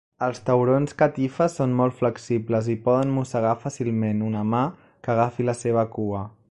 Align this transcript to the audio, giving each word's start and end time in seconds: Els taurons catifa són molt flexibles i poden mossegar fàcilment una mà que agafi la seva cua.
Els 0.25 0.39
taurons 0.45 0.95
catifa 1.01 1.47
són 1.55 1.75
molt 1.81 1.97
flexibles 1.99 2.71
i 2.75 2.77
poden 2.89 3.13
mossegar 3.19 3.55
fàcilment 3.67 4.27
una 4.31 4.45
mà 4.55 4.67
que 4.85 5.15
agafi 5.19 5.51
la 5.51 5.61
seva 5.65 5.91
cua. 5.99 6.29